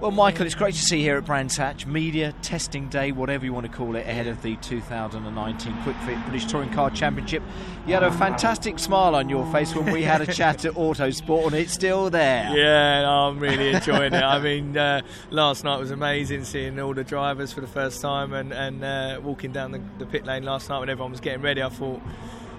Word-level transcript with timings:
Well, 0.00 0.12
Michael, 0.12 0.46
it's 0.46 0.54
great 0.54 0.76
to 0.76 0.80
see 0.80 0.98
you 0.98 1.02
here 1.02 1.16
at 1.16 1.24
Brands 1.24 1.56
Hatch 1.56 1.84
Media 1.84 2.32
Testing 2.40 2.88
Day, 2.88 3.10
whatever 3.10 3.44
you 3.44 3.52
want 3.52 3.66
to 3.66 3.72
call 3.76 3.96
it, 3.96 4.06
ahead 4.06 4.28
of 4.28 4.40
the 4.42 4.54
2019 4.54 5.72
Kwik 5.82 6.00
Fit 6.06 6.16
British 6.24 6.44
Touring 6.44 6.70
Car 6.70 6.88
Championship. 6.90 7.42
You 7.84 7.94
had 7.94 8.04
a 8.04 8.12
fantastic 8.12 8.78
smile 8.78 9.16
on 9.16 9.28
your 9.28 9.44
face 9.50 9.74
when 9.74 9.92
we 9.92 10.04
had 10.04 10.20
a 10.20 10.32
chat 10.32 10.64
at 10.64 10.74
Autosport, 10.74 11.46
and 11.46 11.56
it's 11.56 11.72
still 11.72 12.10
there. 12.10 12.48
Yeah, 12.58 13.10
I'm 13.10 13.40
really 13.40 13.70
enjoying 13.70 14.12
it. 14.12 14.22
I 14.22 14.38
mean, 14.40 14.76
uh, 14.76 15.00
last 15.30 15.64
night 15.64 15.80
was 15.80 15.90
amazing 15.90 16.44
seeing 16.44 16.78
all 16.78 16.94
the 16.94 17.02
drivers 17.02 17.52
for 17.52 17.60
the 17.60 17.66
first 17.66 18.00
time 18.00 18.32
and, 18.32 18.52
and 18.52 18.84
uh, 18.84 19.20
walking 19.20 19.50
down 19.50 19.72
the, 19.72 19.82
the 19.98 20.06
pit 20.06 20.24
lane 20.24 20.44
last 20.44 20.68
night 20.68 20.78
when 20.78 20.90
everyone 20.90 21.10
was 21.10 21.20
getting 21.20 21.42
ready. 21.42 21.60
I 21.60 21.70
thought, 21.70 22.00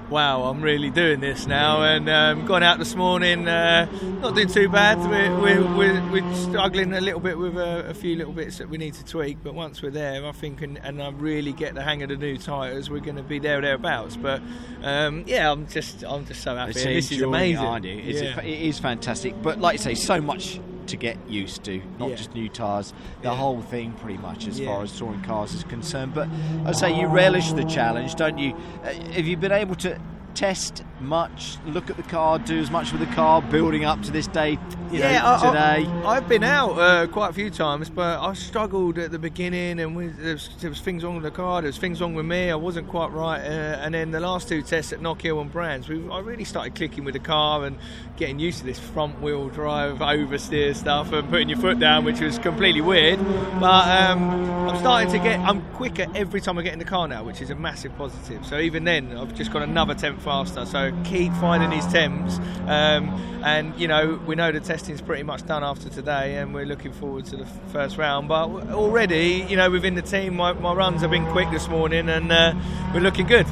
wow, 0.09 0.43
I'm 0.43 0.61
really 0.61 0.89
doing 0.89 1.19
this 1.19 1.45
now. 1.45 1.83
And 1.83 2.09
um, 2.09 2.45
gone 2.45 2.63
out 2.63 2.79
this 2.79 2.95
morning, 2.95 3.47
uh, 3.47 3.87
not 4.21 4.35
doing 4.35 4.47
too 4.47 4.69
bad. 4.69 4.97
We're, 4.99 5.39
we're, 5.39 5.77
we're, 5.77 6.11
we're 6.11 6.35
struggling 6.35 6.93
a 6.93 7.01
little 7.01 7.19
bit 7.19 7.37
with 7.37 7.57
a, 7.57 7.89
a, 7.89 7.93
few 7.93 8.15
little 8.15 8.33
bits 8.33 8.57
that 8.57 8.69
we 8.69 8.77
need 8.77 8.95
to 8.95 9.05
tweak, 9.05 9.37
but 9.43 9.53
once 9.53 9.81
we're 9.81 9.91
there, 9.91 10.25
I 10.25 10.31
think, 10.31 10.61
and, 10.61 10.77
and 10.79 11.01
I 11.01 11.09
really 11.11 11.53
get 11.53 11.75
the 11.75 11.83
hang 11.83 12.01
of 12.03 12.09
the 12.09 12.17
new 12.17 12.37
tyres, 12.37 12.89
we're 12.89 12.99
going 12.99 13.17
to 13.17 13.23
be 13.23 13.39
there 13.39 13.59
or 13.59 13.61
thereabouts. 13.61 14.17
But 14.17 14.41
um, 14.83 15.23
yeah, 15.27 15.51
I'm 15.51 15.67
just 15.67 16.03
I'm 16.03 16.25
just 16.25 16.41
so 16.41 16.55
happy. 16.55 16.73
This 16.73 17.11
is 17.11 17.21
amazing. 17.21 17.85
It, 17.85 18.09
it's 18.09 18.21
yeah. 18.21 18.39
a, 18.39 18.43
it 18.43 18.61
is 18.61 18.79
fantastic. 18.79 19.39
But 19.41 19.59
like 19.59 19.73
you 19.73 19.79
say, 19.79 19.95
so 19.95 20.21
much 20.21 20.59
to 20.89 20.97
get 20.97 21.17
used 21.27 21.63
to, 21.63 21.81
not 21.97 22.09
Yeah. 22.09 22.15
just 22.15 22.33
new 22.35 22.49
tyres, 22.49 22.93
the 23.21 23.29
Yeah. 23.29 23.35
whole 23.35 23.61
thing 23.61 23.93
pretty 24.01 24.17
much 24.17 24.47
as 24.47 24.59
Yeah. 24.59 24.67
far 24.67 24.83
as 24.83 24.97
touring 24.97 25.21
cars 25.21 25.53
is 25.53 25.63
concerned. 25.63 26.13
But 26.13 26.27
I 26.65 26.71
say 26.71 26.99
you 26.99 27.07
relish 27.07 27.51
the 27.53 27.63
challenge, 27.63 28.15
don't 28.15 28.37
you? 28.37 28.53
Uh, 28.83 28.93
have 29.13 29.25
you 29.25 29.37
been 29.37 29.51
able 29.51 29.75
to 29.75 29.97
test 30.35 30.83
much, 30.99 31.57
look 31.65 31.89
at 31.89 31.97
the 31.97 32.03
car, 32.03 32.39
do 32.39 32.57
as 32.59 32.69
much 32.69 32.91
with 32.91 33.01
the 33.01 33.15
car, 33.15 33.41
building 33.41 33.85
up 33.85 34.01
to 34.03 34.11
this 34.11 34.27
day, 34.27 34.57
you 34.91 34.99
know, 34.99 35.07
I- 35.07 35.39
today? 35.81 35.91
I, 36.05 36.15
have 36.15 36.27
been 36.27 36.43
out 36.43 36.71
uh, 36.71 37.07
quite 37.07 37.29
a 37.29 37.33
few 37.33 37.49
times, 37.49 37.89
but 37.89 38.19
I 38.19 38.33
struggled 38.33 38.97
at 38.97 39.11
the 39.11 39.19
beginning, 39.19 39.79
and 39.79 39.95
we, 39.95 40.07
there, 40.07 40.33
was, 40.33 40.49
there 40.59 40.69
was 40.69 40.81
things 40.81 41.03
wrong 41.03 41.15
with 41.15 41.23
the 41.23 41.31
car. 41.31 41.61
There 41.61 41.69
was 41.69 41.77
things 41.77 42.01
wrong 42.01 42.15
with 42.15 42.25
me. 42.25 42.49
I 42.49 42.55
wasn't 42.55 42.87
quite 42.89 43.11
right, 43.11 43.39
uh, 43.39 43.79
and 43.81 43.93
then 43.93 44.11
the 44.11 44.19
last 44.19 44.47
two 44.47 44.61
tests 44.61 44.93
at 44.93 44.99
Knockhill 44.99 45.41
and 45.41 45.51
Brands, 45.51 45.87
we 45.87 46.09
I 46.09 46.19
really 46.19 46.45
started 46.45 46.75
clicking 46.75 47.03
with 47.03 47.13
the 47.13 47.19
car 47.19 47.65
and 47.65 47.77
getting 48.17 48.39
used 48.39 48.59
to 48.59 48.65
this 48.65 48.79
front 48.79 49.21
wheel 49.21 49.49
drive 49.49 49.97
oversteer 49.99 50.75
stuff 50.75 51.11
and 51.11 51.29
putting 51.29 51.49
your 51.49 51.59
foot 51.59 51.79
down, 51.79 52.03
which 52.03 52.19
was 52.19 52.39
completely 52.39 52.81
weird. 52.81 53.19
But 53.59 53.87
um, 53.87 54.68
I'm 54.69 54.79
starting 54.79 55.11
to 55.13 55.19
get. 55.19 55.39
I'm 55.39 55.61
quicker 55.73 56.05
every 56.13 56.41
time 56.41 56.59
I 56.59 56.61
get 56.61 56.73
in 56.73 56.79
the 56.79 56.85
car 56.85 57.07
now, 57.07 57.23
which 57.23 57.41
is 57.41 57.49
a 57.49 57.55
massive 57.55 57.95
positive. 57.97 58.45
So 58.45 58.59
even 58.59 58.83
then, 58.83 59.17
I've 59.17 59.33
just 59.33 59.51
got 59.51 59.63
another 59.63 59.95
tenth 59.95 60.21
faster. 60.21 60.65
So 60.65 60.91
keep 61.03 61.33
finding 61.33 61.71
these 61.71 61.87
temps, 61.87 62.37
um, 62.67 63.09
and 63.43 63.77
you 63.79 63.87
know 63.87 64.19
we 64.27 64.35
know 64.35 64.51
the 64.51 64.59
testing's 64.59 65.01
pretty 65.01 65.23
much 65.23 65.45
done 65.47 65.63
after 65.63 65.89
today, 65.89 66.35
and 66.35 66.53
we're 66.53 66.65
looking 66.65 66.93
forward 66.93 67.25
to 67.25 67.37
the 67.37 67.47
first 67.71 67.97
round. 67.97 68.27
But 68.27 68.49
already, 68.69 69.45
you 69.49 69.55
know, 69.55 69.71
within 69.71 69.95
the 69.95 70.03
team, 70.03 70.35
my, 70.35 70.53
my 70.53 70.73
runs 70.73 71.01
have 71.01 71.11
been 71.11 71.25
quick 71.31 71.49
this 71.49 71.67
morning, 71.67 72.07
and 72.07 72.31
uh, 72.31 72.53
we're 72.93 73.01
looking 73.01 73.25
good. 73.25 73.47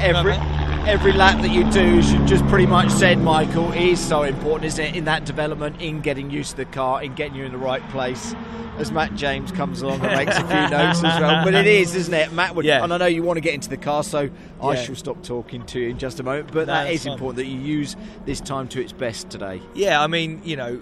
every 0.00 0.57
every 0.88 1.12
lap 1.12 1.40
that 1.42 1.50
you 1.50 1.70
do, 1.70 1.98
as 1.98 2.10
you 2.10 2.24
just 2.26 2.42
pretty 2.46 2.64
much 2.64 2.90
said, 2.90 3.18
Michael, 3.18 3.70
is 3.72 4.00
so 4.00 4.22
important, 4.22 4.64
isn't 4.64 4.82
it? 4.86 4.96
In 4.96 5.04
that 5.04 5.26
development, 5.26 5.80
in 5.82 6.00
getting 6.00 6.30
used 6.30 6.52
to 6.52 6.56
the 6.56 6.64
car, 6.64 7.02
in 7.02 7.14
getting 7.14 7.34
you 7.34 7.44
in 7.44 7.52
the 7.52 7.58
right 7.58 7.86
place. 7.90 8.34
As 8.78 8.90
Matt 8.92 9.14
James 9.16 9.50
comes 9.52 9.82
along 9.82 10.00
and 10.02 10.16
makes 10.16 10.36
a 10.38 10.40
few 10.40 10.48
notes 10.78 11.02
as 11.02 11.20
well, 11.20 11.44
but 11.44 11.52
it 11.52 11.66
is, 11.66 11.94
isn't 11.96 12.14
it? 12.14 12.32
Matt 12.32 12.54
would, 12.54 12.64
Yeah. 12.64 12.82
and 12.84 12.94
I 12.94 12.96
know 12.96 13.06
you 13.06 13.22
want 13.24 13.36
to 13.36 13.40
get 13.40 13.52
into 13.54 13.68
the 13.68 13.76
car, 13.76 14.02
so 14.04 14.30
I 14.62 14.76
shall 14.76 14.94
stop 14.94 15.22
talking 15.24 15.66
to 15.66 15.80
you 15.80 15.88
in 15.90 15.98
just 15.98 16.20
a 16.20 16.22
moment. 16.22 16.52
But 16.52 16.68
No, 16.68 16.74
that's 16.74 16.92
is 16.94 17.04
fine. 17.04 17.12
important 17.14 17.36
that 17.38 17.46
you 17.46 17.58
use 17.60 17.96
this 18.24 18.40
time 18.40 18.68
to 18.68 18.80
its 18.80 18.92
best 18.92 19.30
today. 19.30 19.60
Yeah, 19.74 20.00
I 20.00 20.06
mean, 20.06 20.40
you 20.44 20.54
know, 20.56 20.80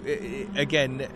again, 0.55 1.07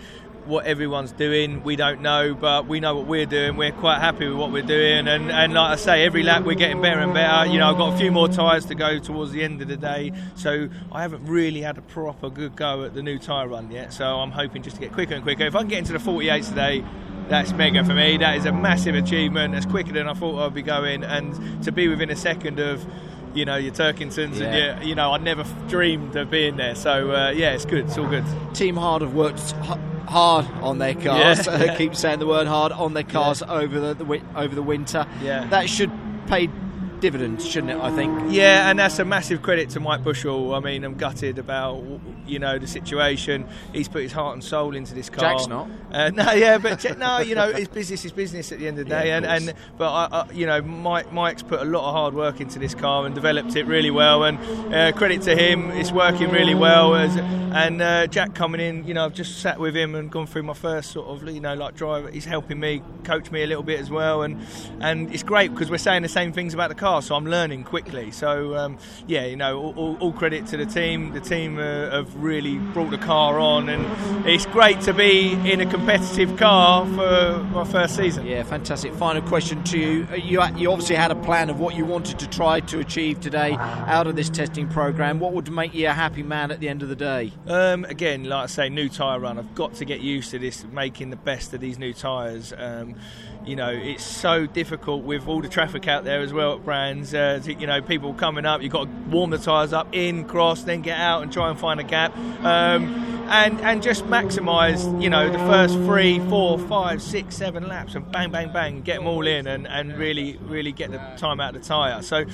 what 0.48 0.66
everyone's 0.66 1.12
doing, 1.12 1.64
we 1.64 1.76
don't 1.76 2.02
know, 2.02 2.34
but 2.34 2.68
we 2.68 2.80
know 2.80 2.96
what 2.96 3.08
we're 3.08 3.26
doing. 3.26 3.56
We're 3.58 3.72
quite 3.72 4.00
happy 4.00 4.28
with 4.28 4.38
what 4.38 4.52
we're 4.52 4.62
doing, 4.62 5.08
and, 5.08 5.32
and 5.32 5.54
like 5.54 5.72
I 5.72 5.76
say, 5.76 6.04
every 6.06 6.24
lap 6.24 6.44
we're 6.44 6.56
getting 6.56 6.82
better 6.82 7.00
and 7.00 7.14
better. 7.14 7.50
You 7.52 7.60
know, 7.60 7.70
I've 7.70 7.78
got 7.78 7.94
a 7.94 7.98
few 7.98 8.12
more 8.12 8.28
tyres 8.28 8.66
to 8.66 8.76
go 8.76 9.00
towards 9.00 9.32
the 9.32 9.44
end 9.44 9.62
of 9.62 9.68
the 9.68 9.78
day, 9.78 10.12
so 10.36 10.68
I 10.92 11.02
haven't 11.02 11.26
really 11.26 11.62
had 11.62 11.78
a 11.78 11.82
proper 11.82 12.30
good 12.30 12.56
go 12.56 12.84
at 12.84 12.94
the 12.94 13.04
new 13.04 13.18
tyre 13.20 13.48
run 13.48 13.72
yet. 13.72 13.94
So 13.94 14.06
I'm 14.20 14.32
hoping 14.32 14.62
just 14.64 14.76
to 14.78 14.82
get 14.82 14.92
quicker 14.92 15.14
and 15.14 15.24
quicker. 15.24 15.44
If 15.46 15.56
I 15.56 15.60
can 15.60 15.68
get 15.68 15.80
into 15.80 15.94
the 15.94 16.00
48s 16.00 16.50
today. 16.50 16.84
That's 17.30 17.54
mega 17.54 17.82
for 17.86 17.94
me. 17.94 18.18
That 18.18 18.36
is 18.36 18.46
a 18.46 18.52
massive 18.52 18.94
achievement. 18.94 19.56
It's 19.56 19.66
quicker 19.66 19.94
than 19.94 20.06
I 20.06 20.14
thought 20.14 20.46
I'd 20.46 20.54
be 20.54 20.62
going, 20.64 21.02
and 21.06 21.64
to 21.64 21.72
be 21.72 21.88
within 21.88 22.10
a 22.10 22.16
second 22.16 22.60
of, 22.60 22.86
you 23.34 23.46
know, 23.46 23.56
your 23.56 23.72
Turkingtons 23.74 24.38
Yeah. 24.38 24.46
and 24.48 24.80
your, 24.82 24.90
you 24.90 24.96
know, 24.96 25.14
I 25.14 25.18
never 25.18 25.42
f- 25.44 25.56
dreamed 25.70 26.18
of 26.18 26.30
being 26.30 26.58
there. 26.58 26.76
So 26.76 27.12
uh, 27.12 27.30
yeah, 27.30 27.52
it's 27.54 27.64
good. 27.64 27.86
It's 27.86 27.98
all 27.98 28.10
good. 28.10 28.26
Team 28.54 28.76
Hard 28.76 29.02
have 29.02 29.14
worked 29.14 29.54
hard 30.12 30.46
on 30.62 30.78
their 30.78 30.94
cars. 30.94 31.48
Yeah. 31.62 31.76
Keep 31.78 31.96
saying 31.96 32.20
the 32.20 32.28
word 32.28 32.48
hard 32.48 32.72
on 32.72 32.94
their 32.94 33.04
cars 33.04 33.42
over 33.42 33.80
the, 33.80 33.94
the 33.94 34.22
over 34.36 34.54
the 34.54 34.62
winter. 34.64 35.08
Yeah. 35.22 35.48
that 35.48 35.70
should 35.70 35.92
pay 36.28 36.48
dividends, 37.02 37.46
shouldn't 37.48 37.72
it? 37.72 37.78
I 37.80 37.92
think. 37.92 38.32
Yeah, 38.32 38.70
and 38.70 38.80
that's 38.80 39.00
a 39.00 39.06
massive 39.06 39.42
credit 39.42 39.70
to 39.72 39.80
Mike 39.80 40.04
Bushell. 40.04 40.54
I 40.54 40.60
mean, 40.60 40.84
I'm 40.84 40.96
gutted 40.96 41.38
about 41.40 41.84
you 42.26 42.40
know 42.40 42.58
the 42.58 42.68
situation. 42.68 43.46
He's 43.74 43.88
put 43.88 44.04
his 44.04 44.12
heart 44.12 44.34
and 44.34 44.44
soul 44.44 44.76
into 44.76 44.94
this 44.94 45.10
car. 45.10 45.34
Jack's 45.34 45.48
not. 45.48 45.70
Uh, 45.92 46.10
no, 46.12 46.32
yeah, 46.32 46.58
but 46.58 46.98
no, 46.98 47.20
you 47.20 47.36
know, 47.36 47.52
his 47.52 47.68
business 47.68 48.06
is 48.06 48.12
business 48.12 48.52
at 48.52 48.60
the 48.60 48.68
end 48.68 48.80
of 48.80 48.86
the 48.86 48.90
day, 48.90 49.08
Yeah, 49.08 49.18
of 49.18 49.24
and, 49.26 49.50
and 49.50 49.58
but 49.78 49.92
I, 49.92 50.22
I, 50.22 50.32
you 50.32 50.46
know, 50.46 50.62
Mike 50.62 51.12
Mike's 51.12 51.44
put 51.44 51.60
a 51.60 51.66
lot 51.66 51.88
of 51.88 51.94
hard 51.94 52.14
work 52.14 52.40
into 52.40 52.60
this 52.60 52.74
car 52.74 53.06
and 53.06 53.14
developed 53.14 53.56
it 53.56 53.66
really 53.66 53.92
well. 53.92 54.24
And 54.24 54.38
uh, 54.74 54.92
credit 54.94 55.24
to 55.24 55.36
him, 55.36 55.72
it's 55.72 55.92
working 55.92 56.30
really 56.30 56.56
well. 56.56 56.96
As, 56.96 57.16
and 57.18 57.82
uh, 57.82 58.08
Jack 58.08 58.34
coming 58.36 58.62
in, 58.62 58.88
you 58.88 58.94
know, 58.94 59.06
I've 59.06 59.14
just 59.14 59.40
sat 59.40 59.60
with 59.60 59.76
him 59.76 59.96
and 59.96 60.10
gone 60.10 60.28
through 60.28 60.44
my 60.44 60.54
first 60.54 60.92
sort 60.92 61.08
of 61.08 61.28
you 61.28 61.42
know 61.42 61.54
like 61.56 61.76
drive. 61.76 62.14
He's 62.14 62.26
helping 62.26 62.60
me, 62.60 62.82
coach 63.04 63.32
me 63.32 63.44
a 63.44 63.48
little 63.48 63.64
bit 63.64 63.80
as 63.80 63.90
well, 63.90 64.22
and 64.22 64.40
and 64.80 65.14
it's 65.14 65.24
great 65.24 65.52
because 65.52 65.70
we're 65.70 65.78
saying 65.78 66.04
the 66.04 66.10
same 66.10 66.32
things 66.34 66.54
about 66.54 66.70
the 66.70 66.76
car, 66.76 66.91
so 67.00 67.16
I'm 67.16 67.26
learning 67.26 67.64
quickly. 67.64 68.12
So 68.12 68.56
um, 68.56 68.78
yeah, 69.08 69.26
you 69.26 69.36
know, 69.36 69.60
all, 69.60 69.74
all, 69.76 69.98
all 70.00 70.14
credit 70.14 70.48
to 70.48 70.58
the 70.58 70.66
team. 70.66 71.14
The 71.14 71.22
team 71.22 71.58
uh, 71.58 71.90
have 71.92 72.16
really 72.16 72.58
brought 72.58 72.92
the 72.92 72.98
car 72.98 73.40
on, 73.40 73.70
and 73.70 74.28
it's 74.28 74.46
great 74.48 74.82
to 74.82 74.94
be 74.94 75.32
in 75.50 75.62
a 75.62 75.66
competitive 75.66 76.38
car 76.38 76.86
for 76.86 77.44
my 77.52 77.64
first 77.64 77.96
season. 77.96 78.26
Yeah, 78.26 78.44
fantastic. 78.44 78.94
Final 78.96 79.22
question 79.22 79.64
to 79.66 79.80
you. 79.80 80.08
Uh, 80.12 80.16
You, 80.16 80.42
you 80.56 80.72
obviously 80.72 80.96
had 80.96 81.12
a 81.12 81.16
plan 81.16 81.50
of 81.50 81.60
what 81.60 81.76
you 81.76 81.86
wanted 81.86 82.20
to 82.20 82.30
try 82.30 82.60
to 82.62 82.80
achieve 82.80 83.20
today 83.20 83.54
out 83.60 84.08
of 84.08 84.16
this 84.16 84.30
testing 84.30 84.68
program. 84.68 85.20
What 85.20 85.34
would 85.34 85.52
make 85.52 85.74
you 85.74 85.88
a 85.88 85.94
happy 85.94 86.24
man 86.24 86.52
at 86.52 86.60
the 86.60 86.70
end 86.70 86.84
of 86.84 86.90
the 86.90 86.96
day? 86.96 87.34
Um, 87.48 87.86
again, 87.86 88.24
like 88.24 88.44
I 88.44 88.46
say, 88.48 88.70
new 88.70 88.88
tyre 88.90 89.20
run. 89.20 89.38
I've 89.38 89.54
got 89.56 89.74
to 89.76 89.86
get 89.86 90.00
used 90.02 90.32
to 90.32 90.40
this, 90.40 90.64
making 90.72 91.10
the 91.10 91.16
best 91.18 91.54
of 91.54 91.60
these 91.60 91.78
new 91.78 91.94
tyres. 91.94 92.54
Um, 92.58 92.96
you 93.46 93.56
know, 93.56 93.70
it's 93.70 94.04
so 94.04 94.46
difficult 94.46 95.04
with 95.04 95.28
all 95.28 95.42
the 95.42 95.50
traffic 95.50 95.88
out 95.88 96.04
there 96.04 96.22
as 96.22 96.32
well 96.32 96.54
at 96.54 96.64
brands. 96.82 97.14
Uh, 97.14 97.40
to- 97.44 97.54
you 97.54 97.68
know, 97.68 97.82
people 97.82 98.14
coming 98.14 98.46
up, 98.46 98.62
you've 98.62 98.72
got 98.72 98.86
to 98.86 98.90
warm 99.10 99.30
the 99.30 99.38
tyres 99.38 99.74
up, 99.74 99.88
in, 99.92 100.26
cross, 100.26 100.64
then 100.64 100.82
get 100.82 101.00
out 101.00 101.22
and 101.22 101.32
try 101.32 101.50
and 101.50 101.60
find 101.60 101.80
a 101.80 101.84
gap. 101.84 102.16
Um, 102.44 103.08
and, 103.30 103.62
and 103.62 103.82
just 103.82 104.04
maximise, 104.08 105.02
you 105.02 105.10
know, 105.10 105.32
the 105.32 105.38
first 105.40 105.76
three, 105.76 106.20
four, 106.28 106.60
five, 106.60 107.02
six, 107.02 107.38
seven 107.38 107.68
laps 107.68 107.96
and 107.96 108.12
bang, 108.12 108.30
bang, 108.30 108.52
bang, 108.52 108.82
get 108.82 108.98
them 108.98 109.08
all 109.08 109.26
in 109.26 109.48
and, 109.48 109.66
and 109.68 109.98
really, 109.98 110.38
really 110.42 110.74
get 110.74 110.92
the 110.92 110.98
time 111.18 111.40
out 111.40 111.56
of 111.56 111.62
the 111.62 111.68
tyre. 111.68 112.02
So, 112.02 112.26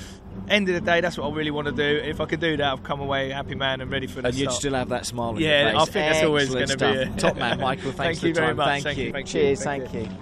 end 0.48 0.68
of 0.68 0.74
the 0.74 0.80
day, 0.80 1.00
that's 1.00 1.16
what 1.16 1.30
I 1.30 1.36
really 1.36 1.52
want 1.52 1.66
to 1.68 1.72
do. 1.72 1.84
If 2.04 2.20
I 2.20 2.24
could 2.26 2.40
do 2.40 2.56
that, 2.56 2.72
I've 2.72 2.82
come 2.82 3.00
away 3.00 3.30
happy 3.30 3.54
man 3.54 3.80
and 3.80 3.92
ready 3.92 4.08
for 4.08 4.22
the 4.22 4.28
And 4.28 4.36
you'd 4.36 4.50
still 4.50 4.74
have 4.74 4.88
that 4.88 5.06
smile 5.06 5.30
on 5.30 5.36
Yeah, 5.36 5.70
your 5.70 5.70
face. 5.70 5.80
I 5.80 5.84
think 5.92 6.12
that's 6.12 6.24
always 6.24 6.54
Excellent 6.54 6.80
gonna 6.80 6.94
be 7.06 7.12
it. 7.12 7.18
Top 7.18 7.36
man, 7.36 7.60
Michael. 7.60 7.92
Thanks 7.92 7.96
Thank 7.96 8.18
for 8.18 8.26
you 8.26 8.34
the 8.34 8.40
very 8.40 8.50
time. 8.50 8.56
much. 8.56 8.68
Thank, 8.82 8.84
Thank 8.84 8.98
you. 8.98 9.12
you. 9.14 9.22
Cheers. 9.22 9.62
Thank 9.62 9.90
Thank 9.90 10.10
you. 10.10 10.18